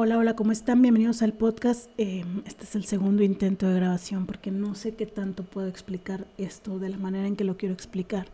[0.00, 0.80] Hola, hola, ¿cómo están?
[0.80, 1.90] Bienvenidos al podcast.
[1.98, 6.24] Eh, este es el segundo intento de grabación porque no sé qué tanto puedo explicar
[6.38, 8.28] esto de la manera en que lo quiero explicar,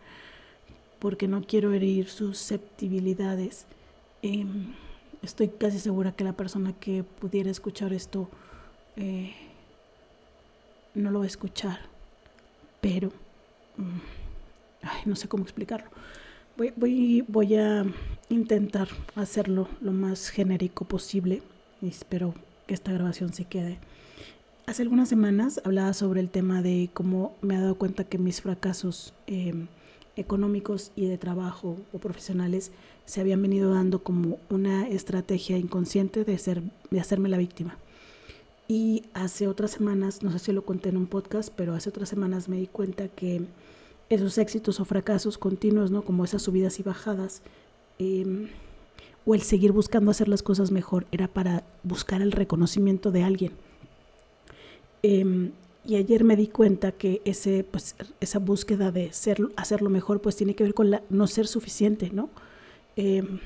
[0.99, 3.65] porque no quiero herir susceptibilidades.
[4.21, 4.45] Eh,
[5.23, 8.29] estoy casi segura que la persona que pudiera escuchar esto
[8.95, 9.33] eh,
[10.93, 11.79] no lo va a escuchar,
[12.79, 13.09] pero
[13.77, 15.89] mm, no sé cómo explicarlo.
[16.57, 17.83] Voy, voy, voy a
[18.29, 21.41] intentar hacerlo lo más genérico posible
[21.85, 22.33] y espero
[22.67, 23.79] que esta grabación se quede.
[24.65, 28.41] Hace algunas semanas hablaba sobre el tema de cómo me he dado cuenta que mis
[28.41, 29.67] fracasos em,
[30.15, 32.71] económicos y de trabajo o profesionales
[33.05, 37.77] se habían venido dando como una estrategia inconsciente de, ser, de hacerme la víctima.
[38.67, 42.09] Y hace otras semanas, no sé si lo conté en un podcast, pero hace otras
[42.09, 43.43] semanas me di cuenta que
[44.09, 46.03] esos éxitos o fracasos continuos, ¿no?
[46.03, 47.43] Como esas subidas y bajadas,
[47.99, 48.47] em,
[49.25, 53.53] o el seguir buscando hacer las cosas mejor, era para buscar el reconocimiento de alguien.
[55.01, 55.51] Em,
[55.85, 60.35] y ayer me di cuenta que ese, pues, esa búsqueda de ser, hacerlo mejor, pues
[60.35, 62.29] tiene que ver con no ser suficiente, ¿no?
[62.95, 63.39] Em,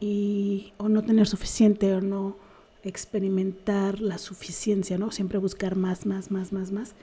[0.00, 2.36] y, o no tener suficiente, o no
[2.82, 5.10] experimentar la suficiencia, ¿no?
[5.10, 6.94] Siempre buscar más, más, más, más, más.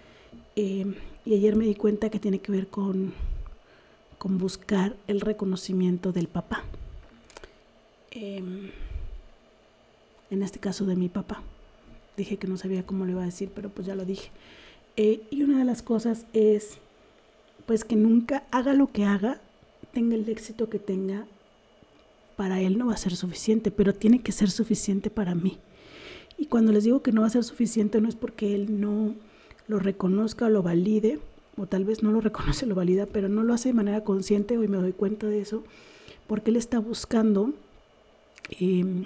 [0.56, 3.14] Em, y ayer me di cuenta que tiene que ver con,
[4.17, 6.64] con buscar el reconocimiento del papá.
[8.16, 8.69] Em,
[10.30, 11.42] en este caso de mi papá.
[12.16, 14.30] Dije que no sabía cómo le iba a decir, pero pues ya lo dije.
[14.97, 16.78] Eh, y una de las cosas es,
[17.66, 19.41] pues que nunca haga lo que haga,
[19.94, 21.25] tenga el éxito que tenga,
[22.36, 25.58] para él no va a ser suficiente, pero tiene que ser suficiente para mí.
[26.38, 29.16] Y cuando les digo que no va a ser suficiente, no es porque él no
[29.67, 31.19] lo reconozca o lo valide,
[31.58, 34.58] o tal vez no lo reconoce, lo valida, pero no lo hace de manera consciente,
[34.58, 35.64] hoy me doy cuenta de eso,
[36.28, 37.53] porque él está buscando
[38.49, 39.05] em,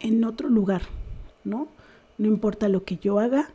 [0.00, 0.82] en otro lugar,
[1.44, 1.68] ¿no?
[2.18, 3.50] No importa lo que yo haga,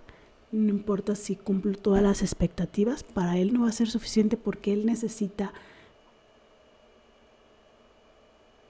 [0.51, 4.73] no importa si cumplo todas las expectativas, para él no va a ser suficiente porque
[4.73, 5.53] él necesita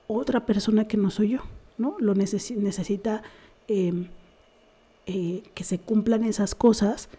[0.08, 1.40] otra persona que no soy yo,
[1.78, 1.96] ¿no?
[2.00, 3.24] Lo necesita
[3.68, 4.08] em,
[5.08, 7.10] eh, que se cumplan esas cosas,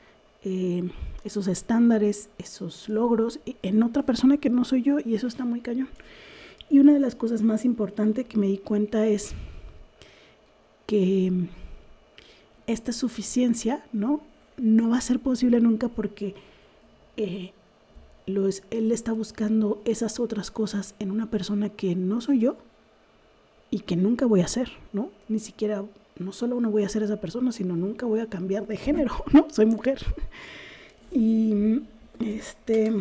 [0.44, 0.88] eh,
[1.24, 5.60] esos estándares, esos logros en otra persona que no soy yo y eso está muy
[5.60, 5.88] cañón.
[6.72, 9.34] Y una de las cosas más importantes que me di cuenta es
[10.86, 11.30] que
[12.66, 14.22] esta suficiencia, ¿no?
[14.56, 16.34] No va a ser posible nunca porque
[17.18, 17.52] eh,
[18.26, 22.56] él está buscando esas otras cosas en una persona que no soy yo
[23.70, 25.10] y que nunca voy a ser, ¿no?
[25.28, 25.84] Ni siquiera
[26.18, 29.12] no solo no voy a ser esa persona, sino nunca voy a cambiar de género,
[29.32, 29.46] ¿no?
[29.50, 30.02] Soy mujer.
[31.10, 31.82] Y
[32.18, 32.94] este...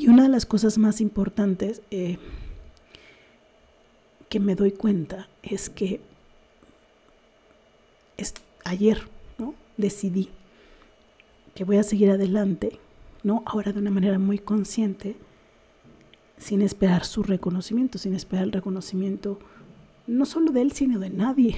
[0.00, 2.18] Y una las cosas más importantes eh,
[4.28, 6.00] que me doy cuenta es que
[8.64, 9.02] ayer,
[9.38, 9.54] ¿no?
[9.76, 10.30] Decidí
[11.54, 12.78] que voy a seguir adelante,
[13.22, 13.42] ¿no?
[13.46, 15.16] Ahora de una manera muy consciente
[16.38, 19.38] sin esperar su reconocimiento, sin esperar el reconocimiento
[20.06, 21.56] no solo de él, sino de nadie.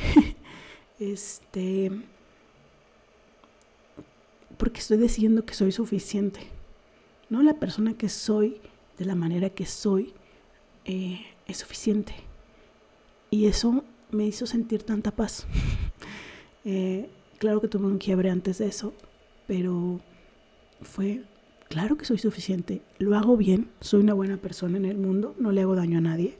[0.98, 1.90] este,
[4.56, 6.40] porque estoy diciendo que soy suficiente.
[7.32, 8.60] No la persona que soy,
[8.98, 10.12] de la manera que soy,
[10.84, 12.12] eh, es suficiente.
[13.30, 15.46] Y eso me hizo sentir tanta paz.
[16.64, 18.94] Eh, claro que tuve un quiebre antes de eso,
[19.48, 19.98] pero
[20.80, 21.24] fue
[21.68, 25.50] Claro que soy suficiente, lo hago bien, soy una buena persona en el mundo, no
[25.50, 26.38] le hago daño a nadie.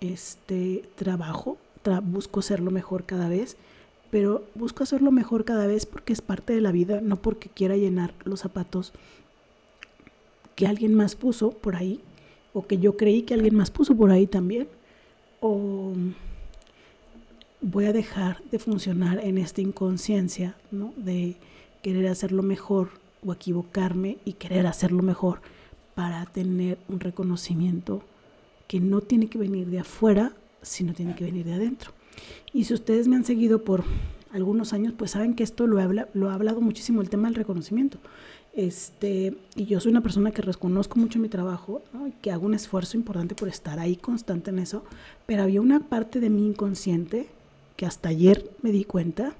[0.00, 1.58] Este trabajo,
[2.04, 3.56] busco hacerlo mejor cada vez,
[4.12, 7.76] pero busco hacerlo mejor cada vez porque es parte de la vida, no porque quiera
[7.76, 8.92] llenar los zapatos
[10.56, 12.00] que alguien más puso por ahí
[12.52, 14.66] o que yo creí que alguien más puso por ahí también
[15.40, 15.92] o
[17.60, 20.92] voy a dejar de funcionar en esta inconsciencia, ¿no?
[20.96, 21.36] De
[21.82, 22.88] querer hacerlo mejor
[23.24, 25.40] o equivocarme y querer hacerlo mejor
[25.94, 28.02] para tener un reconocimiento
[28.66, 30.32] que no tiene que venir de afuera,
[30.62, 31.92] sino tiene que venir de adentro.
[32.52, 33.84] Y si ustedes me han seguido por
[34.32, 37.36] algunos años, pues saben que esto lo, habla, lo ha hablado muchísimo el tema del
[37.36, 37.98] reconocimiento.
[38.56, 42.54] Este, y yo soy una persona que reconozco mucho mi trabajo, y que hago un
[42.54, 44.82] esfuerzo importante por estar ahí constante en eso,
[45.26, 47.28] pero había una parte de mi inconsciente
[47.76, 49.34] que hasta ayer me di cuenta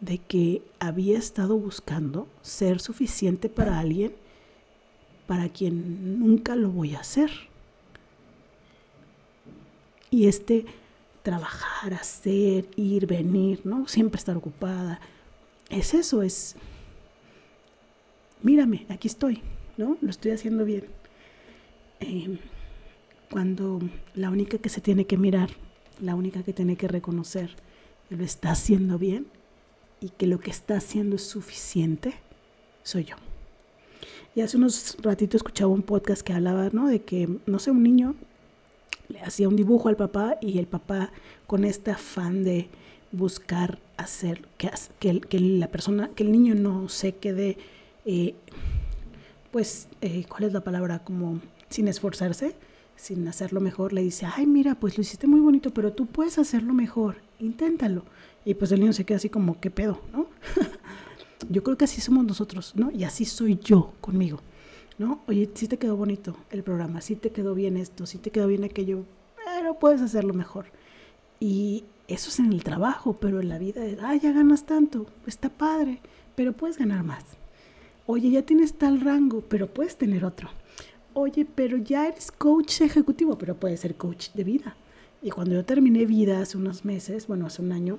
[0.00, 4.12] de que había estado buscando ser suficiente para alguien
[5.26, 7.30] para quien nunca lo voy a hacer.
[10.10, 10.66] Y este
[11.22, 13.88] trabajar, hacer, ir, venir, ¿no?
[13.88, 15.00] Siempre estar ocupada.
[15.68, 16.54] Es eso, es,
[18.46, 19.42] mírame, aquí estoy,
[19.76, 19.98] ¿no?
[20.00, 20.84] Lo estoy haciendo bien.
[21.98, 22.38] Em,
[23.28, 23.80] cuando
[24.14, 25.50] la única que se tiene que mirar,
[26.00, 27.50] la única que tiene que reconocer
[28.08, 29.26] que lo está haciendo bien
[30.00, 32.14] y que lo que está haciendo es suficiente,
[32.84, 33.16] soy yo.
[34.36, 36.86] Y hace unos ratitos escuchaba un podcast que hablaba, ¿no?
[36.86, 38.14] De que, no sé, un niño
[39.08, 41.10] le hacía un dibujo al papá y el papá
[41.48, 42.68] con este afán de
[43.10, 47.56] buscar hacer que, que la persona, que el niño no se quede,
[48.06, 48.34] eh,
[49.50, 51.04] pues, eh, ¿cuál es la palabra?
[51.04, 52.56] Como sin esforzarse,
[52.94, 56.38] sin hacerlo mejor, le dice, ay, mira, pues lo hiciste muy bonito, pero tú puedes
[56.38, 58.04] hacerlo mejor, inténtalo.
[58.44, 60.00] Y pues el niño se queda así como, ¿qué pedo?
[60.12, 60.28] ¿No?
[61.50, 62.90] yo creo que así somos nosotros, ¿no?
[62.92, 64.40] Y así soy yo conmigo,
[64.98, 65.22] ¿no?
[65.26, 68.46] Oye, sí te quedó bonito el programa, sí te quedó bien esto, sí te quedó
[68.46, 69.04] bien aquello,
[69.44, 70.66] pero puedes hacerlo mejor.
[71.40, 75.48] Y eso es en el trabajo, pero en la vida ah, ya ganas tanto, está
[75.48, 76.00] padre,
[76.36, 77.24] pero puedes ganar más.
[78.08, 80.48] Oye, ya tienes tal rango, pero puedes tener otro.
[81.12, 84.76] Oye, pero ya eres coach ejecutivo, pero puedes ser coach de vida.
[85.22, 87.98] Y cuando yo terminé vida hace unos meses, bueno, hace un año,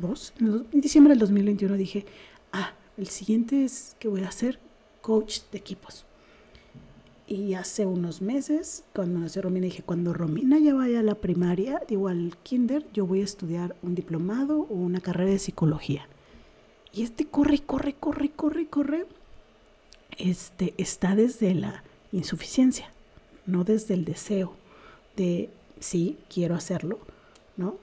[0.00, 2.06] dos, en diciembre del 2021 dije,
[2.52, 4.58] ah, el siguiente es que voy a ser
[5.02, 6.06] coach de equipos.
[7.26, 11.82] Y hace unos meses, cuando nació Romina, dije, cuando Romina ya vaya a la primaria,
[11.86, 16.08] digo al kinder, yo voy a estudiar un diplomado o una carrera de psicología.
[16.92, 19.06] Y este corre, corre, corre, corre, corre,
[20.18, 22.90] este, está desde la insuficiencia,
[23.46, 24.54] no desde el deseo
[25.16, 26.98] de, sí, quiero hacerlo,
[27.56, 27.76] ¿no?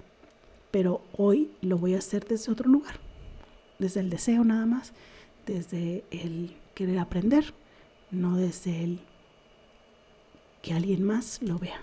[0.71, 3.00] Pero hoy lo voy a hacer desde otro lugar,
[3.80, 4.92] desde el deseo nada más,
[5.45, 7.53] desde el querer aprender,
[8.12, 9.00] no desde el
[10.62, 11.80] que alguien más lo vea,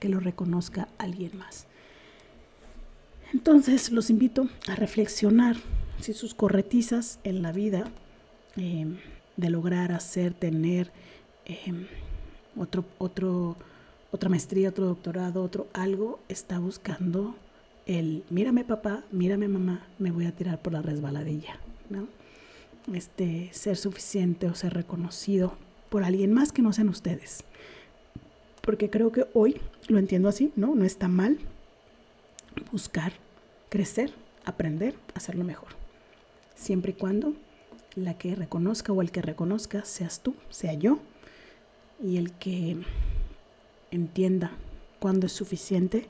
[0.00, 1.66] que lo reconozca alguien más.
[3.32, 5.56] Entonces los invito a reflexionar
[6.00, 7.90] si sus corretizas en la vida
[8.56, 8.96] em,
[9.36, 10.90] de lograr hacer, tener
[11.44, 11.86] em,
[12.56, 13.56] otro, otro,
[14.10, 17.34] otra maestría, otro doctorado, otro algo, está buscando
[17.86, 21.58] el mírame papá, mírame mamá, me voy a tirar por la resbaladilla,
[21.88, 22.06] ¿no?
[22.94, 25.54] Este, ser suficiente o ser reconocido
[25.88, 27.44] por alguien más que no sean ustedes
[28.68, 30.74] porque creo que hoy lo entiendo así, ¿no?
[30.74, 31.38] No está mal
[32.70, 33.14] buscar,
[33.70, 34.12] crecer,
[34.44, 35.77] aprender, hacerlo mejor.
[36.58, 37.34] Siempre y cuando
[37.94, 40.98] la que reconozca o el que reconozca seas tú, sea yo,
[42.02, 42.76] y el que
[43.92, 44.50] entienda
[44.98, 46.06] cuándo es suficiente,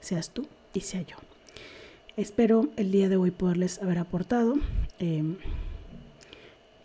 [0.00, 1.16] seas tú y sea yo.
[2.16, 4.54] Espero el día de hoy poderles haber aportado.
[4.98, 5.36] Eh,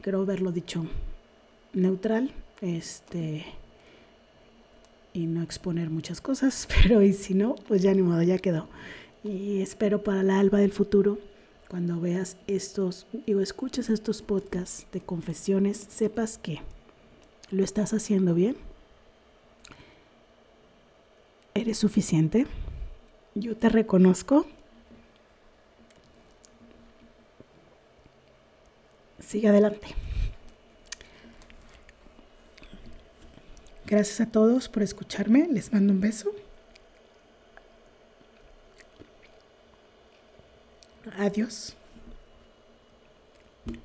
[0.01, 0.85] creo haberlo dicho
[1.73, 2.31] neutral.
[2.61, 3.45] Este
[5.13, 8.67] y no exponer muchas cosas, pero y si no, pues ya ni modo, ya quedó.
[9.23, 11.19] Y espero para la alba del futuro,
[11.71, 16.59] cuando veas estos o escuches estos podcasts de confesiones, sepas que
[17.49, 18.57] lo estás haciendo bien.
[21.53, 22.45] Eres suficiente.
[23.35, 24.45] Yo te reconozco.
[29.19, 29.87] Sigue adelante.
[33.85, 35.47] Gracias a todos por escucharme.
[35.49, 36.33] Les mando un beso.
[41.21, 41.75] Adiós.